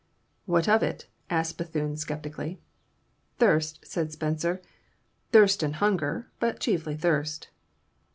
"What 0.47 0.67
of?" 0.67 0.83
asked 1.29 1.59
Bethune 1.59 1.95
sceptically. 1.95 2.59
"Thirst," 3.37 3.81
said 3.85 4.11
Spicer; 4.11 4.59
"thirst 5.31 5.61
and 5.61 5.75
hunger, 5.75 6.27
but 6.39 6.59
chiefly 6.59 6.97
thirst." 6.97 7.49